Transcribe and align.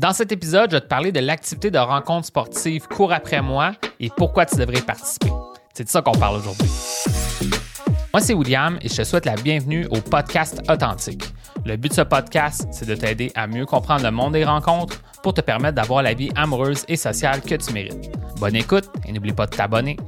Dans 0.00 0.14
cet 0.14 0.32
épisode, 0.32 0.70
je 0.70 0.76
vais 0.76 0.80
te 0.80 0.86
parler 0.86 1.12
de 1.12 1.20
l'activité 1.20 1.70
de 1.70 1.76
rencontre 1.76 2.26
sportive 2.26 2.88
Cours 2.88 3.12
après 3.12 3.42
moi 3.42 3.72
et 4.00 4.08
pourquoi 4.08 4.46
tu 4.46 4.56
devrais 4.56 4.80
participer. 4.80 5.30
C'est 5.74 5.84
de 5.84 5.90
ça 5.90 6.00
qu'on 6.00 6.12
parle 6.12 6.36
aujourd'hui. 6.36 6.70
Moi, 8.10 8.22
c'est 8.22 8.32
William 8.32 8.78
et 8.80 8.88
je 8.88 8.96
te 8.96 9.04
souhaite 9.04 9.26
la 9.26 9.34
bienvenue 9.34 9.86
au 9.90 10.00
podcast 10.00 10.62
Authentique. 10.70 11.22
Le 11.66 11.76
but 11.76 11.90
de 11.90 11.96
ce 11.96 12.00
podcast, 12.00 12.66
c'est 12.72 12.88
de 12.88 12.94
t'aider 12.94 13.30
à 13.34 13.46
mieux 13.46 13.66
comprendre 13.66 14.02
le 14.02 14.10
monde 14.10 14.32
des 14.32 14.44
rencontres 14.46 15.02
pour 15.22 15.34
te 15.34 15.42
permettre 15.42 15.74
d'avoir 15.74 16.02
la 16.02 16.14
vie 16.14 16.30
amoureuse 16.34 16.82
et 16.88 16.96
sociale 16.96 17.42
que 17.42 17.56
tu 17.56 17.70
mérites. 17.74 18.10
Bonne 18.38 18.56
écoute 18.56 18.88
et 19.06 19.12
n'oublie 19.12 19.34
pas 19.34 19.44
de 19.44 19.54
t'abonner. 19.54 19.98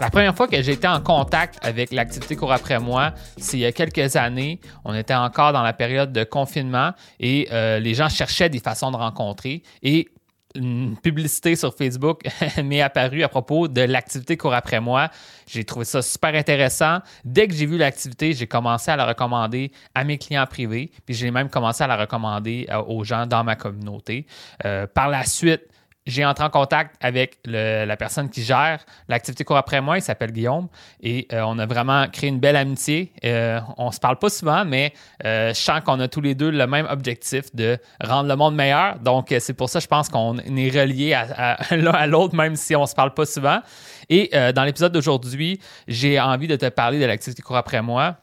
La 0.00 0.08
première 0.08 0.34
fois 0.34 0.48
que 0.48 0.60
j'ai 0.62 0.72
été 0.72 0.88
en 0.88 1.02
contact 1.02 1.58
avec 1.60 1.92
l'activité 1.92 2.34
cours 2.34 2.52
après 2.52 2.80
moi, 2.80 3.12
c'est 3.36 3.58
il 3.58 3.60
y 3.60 3.66
a 3.66 3.72
quelques 3.72 4.16
années. 4.16 4.58
On 4.86 4.94
était 4.94 5.14
encore 5.14 5.52
dans 5.52 5.62
la 5.62 5.74
période 5.74 6.10
de 6.10 6.24
confinement 6.24 6.92
et 7.20 7.48
euh, 7.52 7.78
les 7.80 7.92
gens 7.92 8.08
cherchaient 8.08 8.48
des 8.48 8.60
façons 8.60 8.90
de 8.90 8.96
rencontrer. 8.96 9.62
Et 9.82 10.08
une 10.54 10.96
publicité 10.96 11.54
sur 11.54 11.74
Facebook 11.74 12.22
m'est 12.64 12.80
apparue 12.80 13.22
à 13.22 13.28
propos 13.28 13.68
de 13.68 13.82
l'activité 13.82 14.38
cours 14.38 14.54
après 14.54 14.80
moi. 14.80 15.10
J'ai 15.46 15.64
trouvé 15.64 15.84
ça 15.84 16.00
super 16.00 16.34
intéressant. 16.34 17.00
Dès 17.22 17.46
que 17.46 17.54
j'ai 17.54 17.66
vu 17.66 17.76
l'activité, 17.76 18.32
j'ai 18.32 18.46
commencé 18.46 18.90
à 18.90 18.96
la 18.96 19.04
recommander 19.04 19.70
à 19.94 20.04
mes 20.04 20.16
clients 20.16 20.46
privés, 20.46 20.90
puis 21.04 21.14
j'ai 21.14 21.30
même 21.30 21.50
commencé 21.50 21.84
à 21.84 21.86
la 21.86 21.98
recommander 21.98 22.66
euh, 22.70 22.82
aux 22.82 23.04
gens 23.04 23.26
dans 23.26 23.44
ma 23.44 23.54
communauté. 23.54 24.26
Euh, 24.64 24.86
par 24.86 25.10
la 25.10 25.24
suite, 25.24 25.68
j'ai 26.06 26.24
entré 26.24 26.44
en 26.44 26.50
contact 26.50 26.96
avec 27.00 27.38
la 27.44 27.96
personne 27.96 28.30
qui 28.30 28.42
gère 28.42 28.84
l'activité 29.08 29.44
cours 29.44 29.56
après 29.56 29.80
moi. 29.80 29.98
Il 29.98 30.02
s'appelle 30.02 30.32
Guillaume. 30.32 30.68
Et 31.02 31.28
euh, 31.32 31.42
on 31.46 31.58
a 31.58 31.66
vraiment 31.66 32.08
créé 32.08 32.28
une 32.30 32.40
belle 32.40 32.56
amitié. 32.56 33.12
Euh, 33.24 33.60
on 33.76 33.90
se 33.90 34.00
parle 34.00 34.18
pas 34.18 34.30
souvent, 34.30 34.64
mais 34.64 34.92
euh, 35.24 35.50
je 35.50 35.58
sens 35.58 35.80
qu'on 35.84 36.00
a 36.00 36.08
tous 36.08 36.20
les 36.20 36.34
deux 36.34 36.50
le 36.50 36.66
même 36.66 36.86
objectif 36.88 37.54
de 37.54 37.78
rendre 38.02 38.28
le 38.28 38.36
monde 38.36 38.54
meilleur. 38.54 38.98
Donc, 38.98 39.34
c'est 39.38 39.54
pour 39.54 39.68
ça, 39.68 39.80
je 39.80 39.86
pense 39.86 40.08
qu'on 40.08 40.38
est 40.38 40.70
reliés 40.70 41.10
l'un 41.70 41.92
à 41.92 42.06
l'autre, 42.06 42.34
même 42.34 42.56
si 42.56 42.74
on 42.74 42.86
se 42.86 42.94
parle 42.94 43.14
pas 43.14 43.26
souvent. 43.26 43.60
Et 44.08 44.30
dans 44.54 44.64
l'épisode 44.64 44.92
d'aujourd'hui, 44.92 45.60
j'ai 45.86 46.18
envie 46.18 46.48
de 46.48 46.56
te 46.56 46.68
parler 46.68 46.98
de 46.98 47.04
l'activité 47.04 47.42
cours 47.42 47.56
après 47.56 47.82
moi 47.82 48.16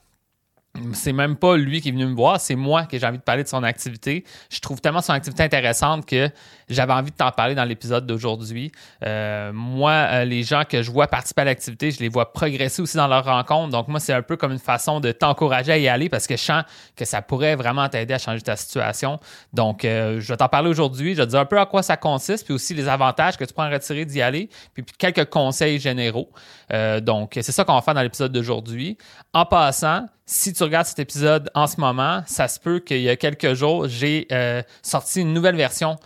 c'est 0.93 1.13
même 1.13 1.35
pas 1.35 1.57
lui 1.57 1.81
qui 1.81 1.89
est 1.89 1.91
venu 1.91 2.05
me 2.05 2.15
voir, 2.15 2.39
c'est 2.39 2.55
moi 2.55 2.85
que 2.85 2.97
j'ai 2.97 3.05
envie 3.05 3.17
de 3.17 3.23
parler 3.23 3.43
de 3.43 3.47
son 3.47 3.63
activité. 3.63 4.23
Je 4.49 4.59
trouve 4.59 4.81
tellement 4.81 5.01
son 5.01 5.13
activité 5.13 5.43
intéressante 5.43 6.05
que 6.05 6.29
j'avais 6.69 6.93
envie 6.93 7.11
de 7.11 7.15
t'en 7.15 7.31
parler 7.31 7.55
dans 7.55 7.63
l'épisode 7.63 8.05
d'aujourd'hui. 8.05 8.71
Euh, 9.05 9.51
moi, 9.53 9.91
euh, 9.91 10.25
les 10.25 10.43
gens 10.43 10.63
que 10.67 10.81
je 10.81 10.91
vois 10.91 11.07
participer 11.07 11.41
à 11.43 11.45
l'activité, 11.45 11.91
je 11.91 11.99
les 11.99 12.09
vois 12.09 12.33
progresser 12.33 12.81
aussi 12.81 12.97
dans 12.97 13.07
leur 13.07 13.23
rencontre. 13.23 13.71
Donc, 13.71 13.87
moi, 13.87 13.99
c'est 13.99 14.13
un 14.13 14.21
peu 14.21 14.35
comme 14.35 14.51
une 14.51 14.59
façon 14.59 14.99
de 14.99 15.11
t'encourager 15.11 15.71
à 15.71 15.77
y 15.77 15.87
aller 15.87 16.09
parce 16.09 16.27
que 16.27 16.35
je 16.35 16.41
sens 16.41 16.63
que 16.95 17.05
ça 17.05 17.21
pourrait 17.21 17.55
vraiment 17.55 17.87
t'aider 17.87 18.13
à 18.13 18.17
changer 18.17 18.41
ta 18.41 18.55
situation. 18.55 19.19
Donc, 19.53 19.85
euh, 19.85 20.19
je 20.19 20.27
vais 20.27 20.37
t'en 20.37 20.49
parler 20.49 20.69
aujourd'hui. 20.69 21.13
Je 21.13 21.21
vais 21.21 21.25
te 21.25 21.31
dire 21.31 21.39
un 21.39 21.45
peu 21.45 21.59
à 21.59 21.65
quoi 21.65 21.83
ça 21.83 21.95
consiste, 21.95 22.45
puis 22.45 22.53
aussi 22.53 22.73
les 22.73 22.87
avantages 22.87 23.37
que 23.37 23.45
tu 23.45 23.53
pourras 23.53 23.69
en 23.69 23.71
retirer 23.71 24.05
d'y 24.05 24.21
aller, 24.21 24.49
puis 24.73 24.83
quelques 24.97 25.29
conseils 25.29 25.79
généraux. 25.79 26.29
donc, 27.01 27.33
c'est 27.41 27.51
ça 27.51 27.63
qu'on 27.63 27.75
va 27.75 27.81
faire 27.81 27.93
dans 27.93 28.01
l'épisode 28.01 28.31
d'aujourd'hui. 28.31 28.97
En 29.33 29.45
passant, 29.45 30.07
si 30.25 30.51
tu 30.51 30.63
regardes 30.63 30.85
cet 30.85 30.99
épisode 30.99 31.49
en 31.55 31.67
ce 31.67 31.79
moment, 31.79 32.21
ça 32.25 32.47
se 32.47 32.59
peut 32.59 32.79
qu'il 32.79 33.01
y 33.01 33.09
a 33.09 33.15
quelques 33.15 33.53
jours, 33.53 33.87
j'ai 33.87 34.27
sorti 34.81 35.21
une 35.21 35.33
nouvelle 35.33 35.55
version 35.55 35.97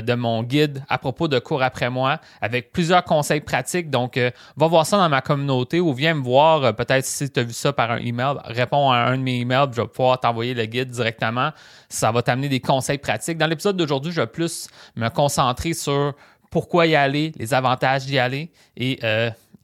de 0.00 0.14
mon 0.14 0.42
guide 0.42 0.82
à 0.88 0.98
propos 0.98 1.28
de 1.28 1.38
cours 1.38 1.62
après 1.62 1.90
moi 1.90 2.18
avec 2.40 2.72
plusieurs 2.72 3.04
conseils 3.04 3.40
pratiques. 3.40 3.90
Donc, 3.90 4.16
euh, 4.16 4.30
va 4.56 4.66
voir 4.66 4.86
ça 4.86 4.96
dans 4.96 5.08
ma 5.08 5.20
communauté 5.20 5.80
ou 5.80 5.92
viens 5.92 6.14
me 6.14 6.22
voir. 6.22 6.74
Peut-être 6.74 7.04
si 7.04 7.30
tu 7.30 7.40
as 7.40 7.42
vu 7.42 7.52
ça 7.52 7.72
par 7.72 7.90
un 7.90 7.98
email, 7.98 8.36
réponds 8.44 8.90
à 8.90 8.98
un 8.98 9.18
de 9.18 9.22
mes 9.22 9.40
emails, 9.40 9.68
je 9.72 9.80
vais 9.80 9.88
pouvoir 9.88 10.20
t'envoyer 10.20 10.54
le 10.54 10.64
guide 10.66 10.90
directement. 10.90 11.50
Ça 11.88 12.12
va 12.12 12.22
t'amener 12.22 12.48
des 12.48 12.60
conseils 12.60 12.98
pratiques. 12.98 13.38
Dans 13.38 13.46
l'épisode 13.46 13.76
d'aujourd'hui, 13.76 14.12
je 14.12 14.20
vais 14.20 14.26
plus 14.26 14.68
me 14.96 15.08
concentrer 15.08 15.74
sur 15.74 16.14
pourquoi 16.50 16.86
y 16.86 16.94
aller, 16.94 17.32
les 17.36 17.54
avantages 17.54 18.06
d'y 18.06 18.18
aller 18.18 18.50
et 18.76 19.00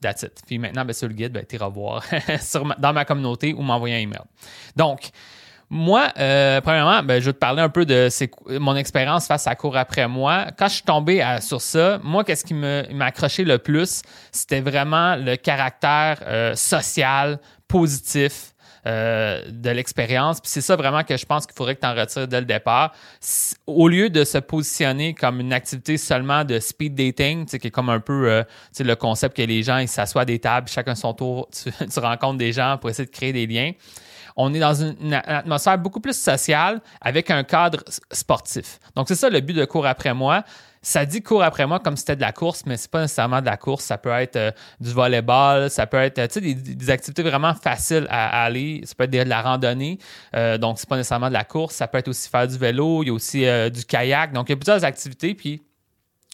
That's 0.02 0.24
it. 0.24 0.42
Puis 0.46 0.58
maintenant, 0.58 0.84
ben, 0.84 0.92
sur 0.92 1.08
le 1.08 1.14
guide, 1.14 1.32
ben, 1.32 1.46
tu 1.48 1.56
voir 1.56 2.04
dans 2.78 2.92
ma 2.92 3.04
communauté 3.04 3.54
ou 3.54 3.62
m'envoyer 3.62 3.94
un 3.94 4.00
email. 4.00 4.22
Donc, 4.76 5.10
moi, 5.74 6.12
euh, 6.18 6.60
premièrement, 6.60 7.02
ben, 7.02 7.18
je 7.18 7.24
vais 7.24 7.32
te 7.32 7.38
parler 7.38 7.62
un 7.62 7.70
peu 7.70 7.86
de 7.86 8.10
mon 8.58 8.76
expérience 8.76 9.26
face 9.26 9.46
à 9.46 9.54
cours 9.54 9.74
après 9.74 10.06
moi. 10.06 10.48
Quand 10.58 10.68
je 10.68 10.74
suis 10.74 10.82
tombé 10.82 11.24
sur 11.40 11.62
ça, 11.62 11.98
moi, 12.02 12.24
qu'est-ce 12.24 12.44
qui 12.44 12.52
m'a 12.52 13.06
accroché 13.06 13.42
le 13.42 13.56
plus? 13.56 14.02
C'était 14.32 14.60
vraiment 14.60 15.16
le 15.16 15.36
caractère 15.36 16.18
euh, 16.26 16.54
social, 16.56 17.40
positif, 17.68 18.52
euh, 18.86 19.40
de 19.48 19.70
l'expérience. 19.70 20.42
Puis 20.42 20.50
c'est 20.50 20.60
ça 20.60 20.76
vraiment 20.76 21.04
que 21.04 21.16
je 21.16 21.24
pense 21.24 21.46
qu'il 21.46 21.56
faudrait 21.56 21.74
que 21.74 21.80
tu 21.80 21.86
en 21.86 21.94
retires 21.94 22.28
dès 22.28 22.40
le 22.40 22.46
départ. 22.46 22.92
Au 23.66 23.88
lieu 23.88 24.10
de 24.10 24.24
se 24.24 24.36
positionner 24.36 25.14
comme 25.14 25.40
une 25.40 25.54
activité 25.54 25.96
seulement 25.96 26.44
de 26.44 26.58
speed 26.58 26.94
dating, 26.94 27.46
qui 27.46 27.56
est 27.56 27.70
comme 27.70 27.88
un 27.88 28.00
peu 28.00 28.44
le 28.78 28.94
concept 28.94 29.38
que 29.38 29.42
les 29.42 29.62
gens 29.62 29.82
s'assoient 29.86 30.22
à 30.22 30.26
des 30.26 30.38
tables, 30.38 30.68
chacun 30.68 30.94
son 30.94 31.14
tour, 31.14 31.48
tu 31.54 31.98
rencontres 31.98 32.36
des 32.36 32.52
gens 32.52 32.76
pour 32.76 32.90
essayer 32.90 33.06
de 33.06 33.10
créer 33.10 33.32
des 33.32 33.46
liens 33.46 33.72
on 34.36 34.52
est 34.54 34.58
dans 34.58 34.74
une, 34.74 35.14
atmosphère 35.14 35.78
beaucoup 35.78 36.00
plus 36.00 36.18
sociale 36.18 36.80
avec 37.00 37.30
un 37.30 37.44
cadre 37.44 37.82
sportif. 38.10 38.78
Donc, 38.96 39.08
c'est 39.08 39.14
ça 39.14 39.30
le 39.30 39.40
but 39.40 39.54
de 39.54 39.64
cours 39.64 39.86
après 39.86 40.14
moi. 40.14 40.44
Ça 40.84 41.06
dit 41.06 41.22
cours 41.22 41.44
après 41.44 41.64
moi 41.64 41.78
comme 41.78 41.96
si 41.96 42.00
c'était 42.00 42.16
de 42.16 42.20
la 42.22 42.32
course, 42.32 42.64
mais 42.66 42.76
c'est 42.76 42.90
pas 42.90 43.02
nécessairement 43.02 43.40
de 43.40 43.46
la 43.46 43.56
course. 43.56 43.84
Ça 43.84 43.98
peut 43.98 44.10
être 44.10 44.34
euh, 44.34 44.50
du 44.80 44.90
volleyball, 44.90 45.70
ça 45.70 45.86
peut 45.86 45.98
être 45.98 46.40
des, 46.40 46.54
des, 46.56 46.90
activités 46.90 47.22
vraiment 47.22 47.54
faciles 47.54 48.04
à, 48.10 48.42
aller. 48.42 48.80
Ça 48.84 48.96
peut 48.96 49.04
être 49.04 49.12
de 49.12 49.18
la 49.22 49.42
randonnée, 49.42 49.98
euh, 50.34 50.58
donc 50.58 50.80
c'est 50.80 50.88
pas 50.88 50.96
nécessairement 50.96 51.28
de 51.28 51.34
la 51.34 51.44
course. 51.44 51.76
Ça 51.76 51.86
peut 51.86 51.98
être 51.98 52.08
aussi 52.08 52.28
faire 52.28 52.48
du 52.48 52.58
vélo, 52.58 53.04
il 53.04 53.06
y 53.06 53.10
a 53.10 53.12
aussi 53.12 53.46
euh, 53.46 53.70
du 53.70 53.84
kayak. 53.84 54.32
Donc 54.32 54.48
il 54.48 54.52
y 54.52 54.54
a 54.54 54.56
plusieurs 54.56 54.84
activités. 54.84 55.34
Puis 55.34 55.62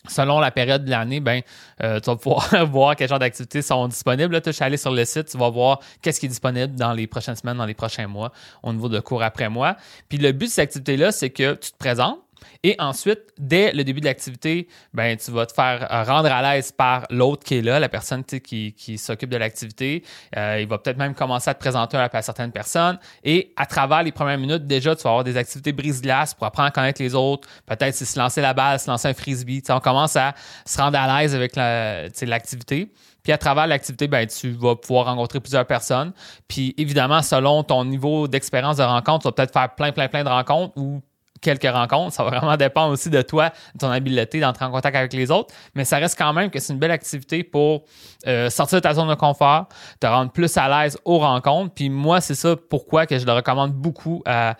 selon 0.08 0.41
la 0.41 0.50
période 0.50 0.84
de 0.84 0.91
l'année, 0.91 1.20
ben, 1.20 1.42
euh, 1.82 2.00
tu 2.00 2.10
vas 2.10 2.16
pouvoir 2.16 2.66
voir 2.66 2.96
quel 2.96 3.08
genre 3.08 3.19
d'activités 3.19 3.62
sont 3.62 3.88
disponibles. 3.88 4.32
Là, 4.32 4.41
tu 4.41 4.50
vas 4.50 4.66
aller 4.66 4.76
sur 4.76 4.92
le 4.92 5.04
site, 5.04 5.26
tu 5.26 5.38
vas 5.38 5.50
voir 5.50 5.80
qu'est-ce 6.02 6.20
qui 6.20 6.26
est 6.26 6.30
disponible 6.30 6.74
dans 6.74 6.92
les 6.92 7.06
prochaines 7.06 7.36
semaines, 7.36 7.58
dans 7.58 7.66
les 7.66 7.74
prochains 7.74 8.06
mois, 8.06 8.32
au 8.62 8.72
niveau 8.72 8.88
de 8.88 9.00
cours 9.00 9.22
après 9.22 9.48
mois. 9.48 9.76
Puis 10.08 10.18
le 10.18 10.32
but 10.32 10.47
de 10.47 10.50
cette 10.50 10.64
activité-là, 10.64 11.12
c'est 11.12 11.30
que 11.30 11.54
tu 11.54 11.72
te 11.72 11.76
présentes, 11.78 12.18
et 12.65 12.75
ensuite, 12.78 13.21
dès 13.38 13.72
le 13.72 13.84
début 13.84 14.00
de 14.00 14.06
l'activité, 14.06 14.69
ben, 14.93 15.16
tu 15.16 15.31
vas 15.31 15.47
te 15.47 15.53
faire 15.53 15.87
euh, 15.93 16.03
rendre 16.03 16.31
à 16.31 16.43
l'aise 16.43 16.72
par 16.72 17.06
l'autre 17.10 17.44
qui 17.44 17.56
est 17.56 17.62
là, 17.62 17.78
la 17.78 17.88
personne 17.88 18.25
qui, 18.25 18.72
qui 18.72 18.99
s'occupe 18.99 19.31
de 19.31 19.37
l'activité. 19.37 20.03
Euh, 20.37 20.59
il 20.60 20.66
va 20.66 20.78
peut-être 20.78 20.97
même 20.97 21.15
commencer 21.15 21.50
à 21.50 21.54
te 21.54 21.60
présenter 21.60 21.97
à 21.97 22.22
certaines 22.22 22.53
personnes. 22.53 22.98
Et 23.22 23.53
à 23.56 23.66
travers 23.66 24.03
les 24.03 24.12
premières 24.12 24.38
minutes, 24.38 24.66
déjà, 24.66 24.97
tu 24.97 25.03
vas 25.03 25.10
avoir 25.10 25.25
des 25.25 25.37
activités 25.37 25.72
brise-glace 25.72 26.34
pour 26.34 26.47
apprendre 26.47 26.69
à 26.69 26.71
connaître 26.72 27.00
les 27.00 27.15
autres. 27.15 27.48
Peut-être 27.66 27.94
se 27.94 28.19
lancer 28.19 28.41
la 28.41 28.54
balle, 28.54 28.81
se 28.81 28.91
lancer 28.91 29.09
un 29.09 29.15
frisbee. 29.15 29.62
on 29.69 29.81
commence 29.81 30.16
à 30.16 30.34
se 30.66 30.81
rendre 30.81 30.98
à 30.98 31.21
l'aise 31.21 31.34
avec 31.34 31.54
l'activité. 31.56 32.91
Puis 33.22 33.32
à 33.32 33.38
travers 33.38 33.66
l'activité, 33.66 34.09
ben, 34.09 34.27
tu 34.27 34.53
vas 34.53 34.75
pouvoir 34.75 35.06
rencontrer 35.06 35.41
plusieurs 35.41 35.66
personnes. 35.66 36.12
Puis 36.48 36.75
évidemment, 36.78 37.22
selon 37.22 37.62
ton 37.62 37.84
niveau 37.84 38.27
d'expérience 38.27 38.78
de 38.78 38.82
rencontre, 38.82 39.22
tu 39.22 39.28
vas 39.28 39.32
peut-être 39.32 39.53
faire 39.53 39.75
plein, 39.75 39.93
plein, 39.93 40.09
plein 40.09 40.25
de 40.25 40.28
rencontres 40.28 40.72
ou 40.77 41.03
quelques 41.41 41.71
rencontres. 41.71 42.15
Ça 42.15 42.25
va 42.25 42.38
vraiment 42.38 42.56
dépendre 42.56 42.93
aussi 42.93 43.10
de 43.10 43.22
toi, 43.22 43.50
de 43.75 43.78
ton 43.78 43.91
habileté 43.91 44.41
d'entrer 44.41 44.65
en 44.65 44.71
contact 44.71 44.97
avec 44.97 45.12
les 45.12 45.31
autres. 45.31 45.54
Mais 45.75 45.84
ça 45.84 45.99
reste 45.99 46.19
quand 46.19 46.32
même 46.32 46.50
que 46.50 46.59
c'est 46.59 46.72
une 46.72 46.78
belle 46.78 46.91
activité 46.91 47.43
pour 47.43 47.84
euh, 48.26 48.50
sortir 48.50 48.78
de 48.78 48.82
ta 48.82 48.94
zone 48.94 49.09
de 49.09 49.15
confort, 49.15 49.69
te 50.00 50.06
rendre 50.06 50.32
plus 50.32 50.56
à 50.56 50.69
l'aise 50.69 50.98
aux 51.04 51.19
rencontres. 51.19 51.75
Puis 51.75 51.91
moi, 51.91 52.21
c'est 52.21 52.34
ça 52.34 52.56
pourquoi 52.56 53.06
que 53.06 53.19
je 53.19 53.27
le 53.27 53.32
recommande 53.32 53.72
beaucoup 53.72 54.22
à, 54.27 54.56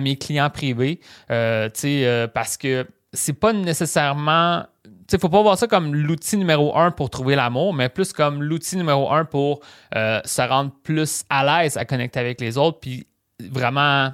mes 0.00 0.16
clients 0.16 0.50
privés. 0.50 1.00
Euh, 1.30 1.68
euh, 1.84 2.28
parce 2.28 2.56
que 2.56 2.86
c'est 3.12 3.32
pas 3.32 3.52
nécessairement 3.52 4.64
il 5.12 5.16
ne 5.16 5.20
faut 5.20 5.28
pas 5.28 5.42
voir 5.42 5.58
ça 5.58 5.66
comme 5.66 5.94
l'outil 5.94 6.38
numéro 6.38 6.76
un 6.76 6.90
pour 6.90 7.10
trouver 7.10 7.36
l'amour, 7.36 7.74
mais 7.74 7.90
plus 7.90 8.14
comme 8.14 8.42
l'outil 8.42 8.76
numéro 8.76 9.12
un 9.12 9.26
pour 9.26 9.60
se 9.94 10.48
rendre 10.48 10.72
plus 10.82 11.24
à 11.28 11.44
l'aise 11.44 11.76
à 11.76 11.84
connecter 11.84 12.20
avec 12.20 12.40
les 12.40 12.56
autres, 12.56 12.80
puis 12.80 13.06
vraiment 13.38 14.12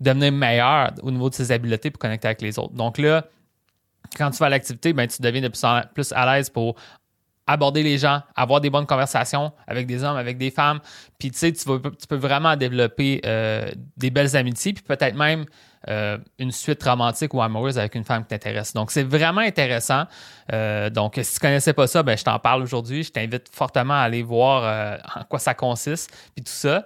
devenir 0.00 0.32
meilleur 0.32 0.92
au 1.02 1.10
niveau 1.10 1.28
de 1.28 1.34
ses 1.34 1.52
habiletés 1.52 1.90
pour 1.90 1.98
connecter 1.98 2.28
avec 2.28 2.42
les 2.42 2.58
autres. 2.58 2.74
Donc 2.74 2.98
là, 2.98 3.26
quand 4.16 4.30
tu 4.30 4.38
vas 4.38 4.46
à 4.46 4.50
l'activité, 4.50 4.92
ben, 4.92 5.06
tu 5.06 5.22
deviens 5.22 5.42
de 5.42 5.48
plus, 5.48 5.64
en 5.64 5.82
plus 5.94 6.12
à 6.12 6.34
l'aise 6.34 6.50
pour 6.50 6.74
aborder 7.46 7.82
les 7.82 7.98
gens, 7.98 8.22
avoir 8.36 8.60
des 8.60 8.70
bonnes 8.70 8.86
conversations 8.86 9.52
avec 9.66 9.86
des 9.86 10.04
hommes, 10.04 10.16
avec 10.16 10.38
des 10.38 10.50
femmes. 10.50 10.80
Puis 11.18 11.30
tu 11.30 11.38
sais, 11.38 11.52
tu, 11.52 11.64
peux 12.08 12.16
vraiment 12.16 12.56
développer 12.56 13.20
euh, 13.26 13.68
des 13.96 14.10
belles 14.10 14.36
amitiés, 14.36 14.72
puis 14.72 14.84
peut-être 14.84 15.16
même 15.16 15.44
euh, 15.88 16.18
une 16.38 16.52
suite 16.52 16.82
romantique 16.82 17.32
ou 17.32 17.40
amoureuse 17.40 17.78
avec 17.78 17.94
une 17.94 18.04
femme 18.04 18.22
qui 18.24 18.28
t'intéresse. 18.28 18.74
Donc, 18.74 18.90
c'est 18.90 19.02
vraiment 19.02 19.40
intéressant. 19.40 20.04
Euh, 20.52 20.90
donc, 20.90 21.18
si 21.22 21.34
tu 21.34 21.40
connaissais 21.40 21.72
pas 21.72 21.86
ça, 21.86 22.02
ben, 22.02 22.18
je 22.18 22.22
t'en 22.22 22.38
parle 22.38 22.62
aujourd'hui. 22.62 23.02
Je 23.02 23.10
t'invite 23.10 23.48
fortement 23.50 23.94
à 23.94 24.00
aller 24.02 24.22
voir 24.22 24.62
euh, 24.62 24.98
en 25.16 25.24
quoi 25.24 25.38
ça 25.38 25.54
consiste, 25.54 26.10
puis 26.34 26.44
tout 26.44 26.52
ça. 26.52 26.84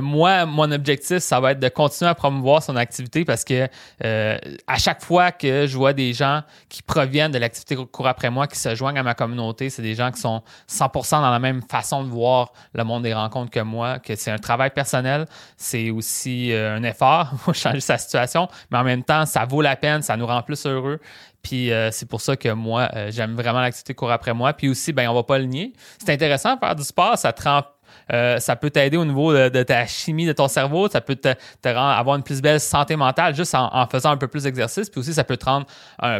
moi, 0.00 0.44
mon 0.44 0.72
objectif, 0.72 1.18
ça 1.18 1.38
va 1.38 1.52
être 1.52 1.60
de 1.60 1.68
continuer 1.68 2.10
à 2.10 2.16
promouvoir 2.16 2.64
son 2.64 2.74
activité 2.74 3.24
parce 3.24 3.44
que 3.44 3.68
à 4.02 4.78
chaque 4.78 5.04
fois 5.04 5.30
que 5.30 5.66
je 5.66 5.76
vois 5.76 5.92
des 5.92 6.12
gens 6.12 6.42
qui 6.68 6.82
proviennent 6.82 7.30
de 7.32 7.38
l'activité 7.38 7.76
cours 7.76 8.08
après 8.08 8.30
moi, 8.30 8.48
qui 8.48 8.58
se 8.58 8.74
joignent 8.74 8.98
à 8.98 9.02
ma 9.02 9.14
communauté, 9.14 9.70
c'est 9.70 9.82
des 9.82 9.94
gens 9.94 10.10
qui 10.10 10.20
sont 10.20 10.42
100% 10.68 11.20
dans 11.20 11.30
la 11.30 11.38
même 11.38 11.62
façon 11.62 12.02
de 12.02 12.08
voir 12.08 12.52
le 12.74 12.82
monde 12.82 13.04
des 13.04 13.14
rencontres 13.14 13.50
que 13.50 13.60
moi, 13.60 13.98
que 13.98 14.16
c'est 14.16 14.30
un 14.30 14.38
travail 14.38 14.70
personnel, 14.70 15.26
c'est 15.56 15.90
aussi 15.90 16.52
un 16.52 16.82
effort 16.82 17.30
pour 17.44 17.54
changer 17.54 17.80
sa 17.80 17.98
situation 17.98 18.31
mais 18.70 18.78
en 18.78 18.84
même 18.84 19.02
temps, 19.02 19.26
ça 19.26 19.44
vaut 19.44 19.62
la 19.62 19.76
peine, 19.76 20.02
ça 20.02 20.16
nous 20.16 20.26
rend 20.26 20.42
plus 20.42 20.64
heureux. 20.66 21.00
Puis 21.42 21.72
euh, 21.72 21.90
c'est 21.90 22.06
pour 22.08 22.20
ça 22.20 22.36
que 22.36 22.48
moi, 22.48 22.88
euh, 22.94 23.10
j'aime 23.10 23.34
vraiment 23.34 23.60
l'activité 23.60 23.94
court 23.94 24.12
après 24.12 24.32
moi. 24.32 24.52
Puis 24.52 24.68
aussi, 24.68 24.92
ben 24.92 25.08
on 25.08 25.14
va 25.14 25.22
pas 25.22 25.38
le 25.38 25.46
nier. 25.46 25.72
C'est 25.98 26.12
intéressant 26.12 26.54
de 26.54 26.60
faire 26.60 26.76
du 26.76 26.84
sport, 26.84 27.18
ça 27.18 27.32
te 27.32 27.42
rend 27.42 27.62
euh, 28.10 28.38
ça 28.38 28.56
peut 28.56 28.70
t'aider 28.70 28.96
au 28.96 29.04
niveau 29.04 29.32
de, 29.32 29.62
ta 29.62 29.86
chimie 29.86 30.24
de 30.24 30.32
ton 30.32 30.48
cerveau, 30.48 30.88
ça 30.88 31.02
peut 31.02 31.14
te, 31.14 31.28
rendre, 31.64 31.78
avoir 31.78 32.16
une 32.16 32.22
plus 32.22 32.40
belle 32.40 32.58
santé 32.58 32.96
mentale 32.96 33.34
juste 33.34 33.54
en, 33.54 33.86
faisant 33.86 34.10
un 34.10 34.16
peu 34.16 34.28
plus 34.28 34.44
d'exercice, 34.44 34.88
puis 34.88 34.98
aussi 34.98 35.12
ça 35.12 35.24
peut 35.24 35.36
te 35.36 35.44
rendre 35.44 35.66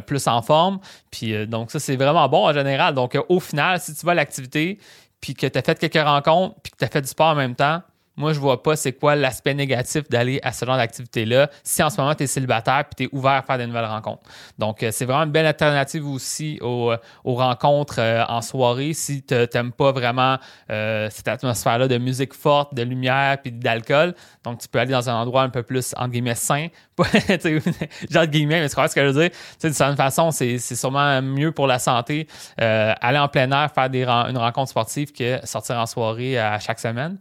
plus 0.07 0.27
en 0.27 0.43
forme. 0.43 0.81
Puis 1.11 1.47
donc 1.47 1.71
ça 1.71 1.81
c'est 1.81 1.97
vraiment 1.97 2.29
bon 2.29 2.47
en 2.47 2.53
général. 2.53 2.95
Donc 2.95 3.19
au 3.29 3.41
final, 3.41 3.81
si 3.81 3.95
tu 3.95 4.05
vas 4.05 4.13
à 4.13 4.17
l'activité, 4.17 4.79
puis 5.21 5.35
que 5.35 5.47
tu 5.47 5.59
as 5.59 5.63
fait 5.63 5.79
quelques 5.79 6.07
rencontres, 6.07 6.57
puis 6.63 6.73
que 6.73 6.77
tu 6.77 6.85
as 6.85 6.89
fait 6.89 7.01
du 7.01 7.09
sport 7.09 7.29
en 7.29 7.37
même 7.37 7.55
temps, 7.55 7.81
moi, 8.17 8.33
je 8.35 8.41
vois 8.41 8.63
pas 8.63 8.77
c'est 8.77 8.93
quoi 8.93 9.17
l'aspect 9.17 9.55
négatif 9.55 10.09
d'aller 10.11 10.39
à 10.43 10.53
ce 10.53 10.67
genre 10.67 10.77
d'activité-là 10.77 11.49
si 11.65 11.83
en 11.83 11.89
ce 11.89 11.99
moment 11.99 12.15
tu 12.15 12.25
es 12.25 12.27
célibataire 12.27 12.85
puis 12.85 12.95
tu 12.97 13.05
es 13.05 13.17
ouvert 13.17 13.33
à 13.33 13.43
faire 13.43 13.59
de 13.59 13.65
nouvelles 13.65 13.87
rencontres. 13.87 14.23
Donc, 14.59 14.83
euh, 14.83 14.91
c'est 14.93 15.07
vraiment 15.07 15.25
une 15.25 15.33
belle 15.33 15.47
alternative 15.47 16.07
aussi 16.07 16.59
aux, 16.61 16.93
euh, 16.93 16.97
rencontres 17.25 17.97
euh, 17.99 18.25
en 18.29 18.43
soirée 18.43 18.93
si 18.93 19.23
tu 19.23 19.35
n'aimes 19.35 19.73
pas 19.73 19.93
vraiment 19.93 20.39
cette 20.69 21.29
atmosphère-là 21.29 21.89
de 21.89 21.99
musique 21.99 22.35
forte, 22.35 22.75
de 22.75 22.83
lumière 22.83 23.39
puis 23.43 23.53
d'alcool. 23.53 24.15
Donc, 24.45 24.59
tu 24.59 24.69
peux 24.69 24.79
aller 24.79 24.93
dans 24.93 25.09
un 25.09 25.15
endroit 25.15 25.43
un 25.43 25.49
peu 25.49 25.63
plus, 25.63 25.95
entre 25.97 26.11
guillemets, 26.11 26.35
sain. 26.35 26.69
genre 28.11 28.27
guillemets, 28.27 28.61
mais 28.61 28.69
tu 28.69 28.75
crois 28.75 28.89
ce 28.89 28.95
que 28.95 29.03
je 29.03 29.09
veux 29.09 29.29
dire? 29.29 29.31
de 29.63 29.71
certaine 29.71 29.97
façon, 29.97 30.31
c'est 30.31 30.59
sûrement 30.59 31.21
mieux 31.23 31.53
pour 31.53 31.67
la 31.67 31.79
santé 31.79 32.27
aller 32.57 33.19
en 33.19 33.29
plein 33.29 33.51
air, 33.51 33.71
faire 33.75 33.91
des, 33.91 34.05
une 34.05 34.39
rencontre 34.39 34.71
sportive 34.71 35.13
que 35.13 35.45
sortir 35.45 35.77
en 35.77 35.87
soirée 35.87 36.39
à 36.39 36.59
chaque 36.59 36.79
semaine. 36.79 37.19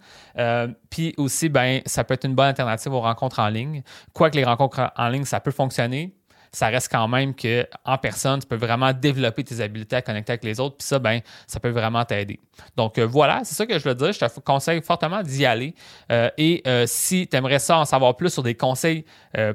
Puis 0.92 1.16
aussi, 1.18 1.50
ben, 1.50 1.82
ça 1.88 2.04
peut 2.04 2.14
être 2.14 2.26
une 2.26 2.36
bonne 2.36 2.48
alternative 2.48 2.94
aux 2.94 3.02
rencontres 3.02 3.40
en 3.40 3.48
ligne. 3.48 3.82
Quoique 4.14 4.36
les 4.36 4.44
rencontres 4.44 4.92
en 4.96 5.10
ligne, 5.10 5.26
ça 5.26 5.40
peut 5.40 5.52
fonctionner, 5.52 6.14
ça 6.54 6.68
reste 6.68 6.90
quand 6.92 7.08
même 7.08 7.34
que 7.34 7.66
en 7.86 7.98
personne, 7.98 8.42
tu 8.42 8.48
peux 8.48 8.58
vraiment 8.58 8.92
développer 8.92 9.44
tes 9.44 9.62
habiletés 9.62 9.96
à 9.96 10.02
connecter 10.02 10.34
avec 10.34 10.44
les 10.44 10.60
autres. 10.60 10.78
Puis 10.78 10.88
ça, 10.88 11.00
ben, 11.00 11.22
ça 11.48 11.62
peut 11.62 11.70
vraiment 11.70 12.04
t'aider. 12.04 12.40
Donc 12.76 12.98
euh, 12.98 13.06
voilà, 13.06 13.42
c'est 13.44 13.56
ça 13.56 13.66
que 13.66 13.80
je 13.80 13.88
veux 13.88 13.96
dire. 13.96 14.12
Je 14.12 14.20
te 14.20 14.40
conseille 14.42 14.82
fortement 14.82 15.24
d'y 15.24 15.46
aller. 15.46 15.74
Euh, 16.12 16.30
et 16.38 16.62
euh, 16.68 16.84
si 16.88 17.28
tu 17.28 17.38
aimerais 17.38 17.60
ça 17.60 17.78
en 17.78 17.86
savoir 17.86 18.18
plus 18.18 18.32
sur 18.32 18.44
des 18.44 18.56
conseils 18.56 19.06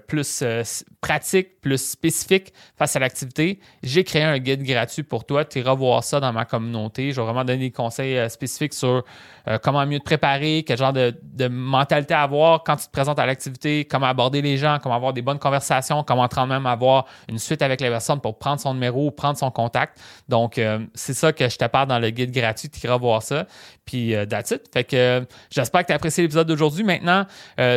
plus 0.08 0.42
pratiques, 1.02 1.60
plus 1.60 1.76
spécifiques 1.76 2.54
face 2.78 2.96
à 2.96 2.98
l'activité, 2.98 3.60
j'ai 3.82 4.04
créé 4.04 4.22
un 4.22 4.38
guide 4.38 4.62
gratuit 4.62 5.02
pour 5.02 5.26
toi. 5.26 5.44
Tu 5.44 5.58
iras 5.58 5.74
voir 5.74 6.02
ça 6.02 6.18
dans 6.18 6.32
ma 6.32 6.46
communauté. 6.46 7.12
Je 7.12 7.20
vais 7.20 7.26
vraiment 7.26 7.44
donner 7.44 7.58
des 7.58 7.70
conseils 7.70 8.30
spécifiques 8.30 8.72
sur 8.72 9.04
comment 9.62 9.84
mieux 9.84 9.98
te 9.98 10.04
préparer, 10.04 10.64
quel 10.66 10.78
genre 10.78 10.94
de, 10.94 11.14
mentalité 11.48 12.14
avoir 12.14 12.64
quand 12.64 12.76
tu 12.76 12.86
te 12.86 12.90
présentes 12.90 13.18
à 13.18 13.26
l'activité, 13.26 13.84
comment 13.84 14.06
aborder 14.06 14.40
les 14.40 14.56
gens, 14.56 14.78
comment 14.82 14.94
avoir 14.94 15.12
des 15.12 15.22
bonnes 15.22 15.38
conversations, 15.38 16.02
comment 16.02 16.26
te 16.26 16.40
même 16.40 16.64
avoir 16.66 16.85
une 17.28 17.38
suite 17.38 17.62
avec 17.62 17.80
la 17.80 17.90
personne 17.90 18.20
pour 18.20 18.38
prendre 18.38 18.60
son 18.60 18.74
numéro 18.74 19.10
prendre 19.10 19.38
son 19.38 19.50
contact. 19.50 19.98
Donc, 20.28 20.58
euh, 20.58 20.78
c'est 20.94 21.14
ça 21.14 21.32
que 21.32 21.48
je 21.48 21.56
te 21.56 21.64
parle 21.66 21.88
dans 21.88 21.98
le 21.98 22.10
guide 22.10 22.30
gratuit. 22.30 22.68
Tu 22.68 22.86
iras 22.86 22.96
voir 22.96 23.22
ça. 23.22 23.46
Puis, 23.84 24.14
euh, 24.14 24.26
that's 24.26 24.50
it. 24.50 24.62
Fait 24.72 24.84
que 24.84 24.96
euh, 24.96 25.20
j'espère 25.50 25.82
que 25.82 25.86
tu 25.86 25.92
as 25.92 25.96
apprécié 25.96 26.22
l'épisode 26.22 26.46
d'aujourd'hui. 26.46 26.84
Maintenant, 26.84 27.26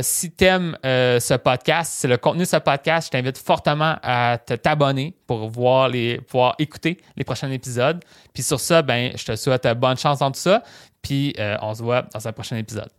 si 0.01 0.31
tu 0.31 0.45
aimes 0.45 0.77
ce 0.83 1.37
podcast, 1.37 1.93
c'est 1.95 2.07
le 2.07 2.17
contenu 2.17 2.41
de 2.41 2.47
ce 2.47 2.57
podcast, 2.57 3.07
je 3.07 3.17
t'invite 3.17 3.37
fortement 3.37 3.95
à 4.03 4.37
t'abonner 4.37 5.15
pour 5.27 5.49
voir 5.49 5.89
les, 5.89 6.19
pouvoir 6.21 6.55
écouter 6.59 6.97
les 7.15 7.23
prochains 7.23 7.51
épisodes. 7.51 8.03
Puis 8.33 8.43
sur 8.43 8.59
ça, 8.59 8.81
ben, 8.81 9.11
je 9.15 9.25
te 9.25 9.35
souhaite 9.35 9.67
bonne 9.77 9.97
chance 9.97 10.19
dans 10.19 10.31
tout 10.31 10.39
ça. 10.39 10.63
Puis 11.01 11.35
on 11.61 11.73
se 11.73 11.83
voit 11.83 12.03
dans 12.13 12.27
un 12.27 12.31
prochain 12.31 12.57
épisode. 12.57 12.89